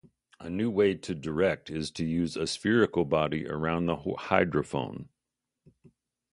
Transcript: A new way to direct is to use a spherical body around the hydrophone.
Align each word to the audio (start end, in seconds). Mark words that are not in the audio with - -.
A 0.39 0.49
new 0.49 0.71
way 0.71 0.95
to 0.95 1.13
direct 1.13 1.69
is 1.69 1.91
to 1.91 2.03
use 2.03 2.35
a 2.35 2.47
spherical 2.47 3.05
body 3.05 3.47
around 3.47 3.85
the 3.85 3.97
hydrophone. 3.97 5.09